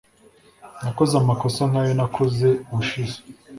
[0.83, 3.17] nakoze amakosa nkayo nakoze ubushize